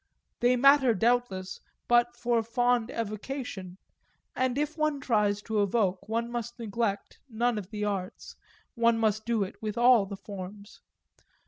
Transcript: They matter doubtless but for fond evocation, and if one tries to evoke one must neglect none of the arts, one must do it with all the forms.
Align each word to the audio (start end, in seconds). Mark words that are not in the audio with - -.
They 0.39 0.55
matter 0.55 0.95
doubtless 0.95 1.59
but 1.87 2.15
for 2.15 2.41
fond 2.41 2.89
evocation, 2.89 3.77
and 4.35 4.57
if 4.57 4.75
one 4.75 4.99
tries 4.99 5.43
to 5.43 5.61
evoke 5.61 6.09
one 6.09 6.31
must 6.31 6.57
neglect 6.57 7.19
none 7.29 7.59
of 7.59 7.69
the 7.69 7.85
arts, 7.85 8.35
one 8.73 8.97
must 8.97 9.27
do 9.27 9.43
it 9.43 9.61
with 9.61 9.77
all 9.77 10.07
the 10.07 10.17
forms. 10.17 10.81